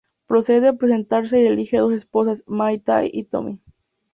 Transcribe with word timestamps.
Procede 0.25 0.67
a 0.67 0.73
presentarse 0.77 1.39
y 1.39 1.45
elige 1.45 1.77
dos 1.77 1.93
esposas 1.93 2.43
May-tai 2.47 3.11
y 3.13 3.25
Tomi. 3.25 3.61